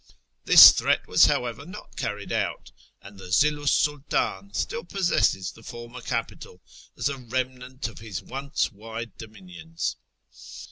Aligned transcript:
This 0.45 0.71
threat 0.71 1.07
was, 1.07 1.25
however, 1.27 1.63
not 1.63 1.95
carried 1.95 2.31
out, 2.31 2.71
and 3.03 3.19
the 3.19 3.29
Zillu 3.31 3.67
's 3.67 3.71
Sultdn 3.87 4.51
still 4.55 4.83
possesses 4.83 5.51
the 5.51 5.61
former 5.61 6.01
capital 6.01 6.59
as 6.97 7.07
a 7.07 7.19
remnant 7.19 7.87
of 7.87 7.99
his 7.99 8.19
once 8.23 8.71
wide 8.71 9.15
dominions. 9.19 9.97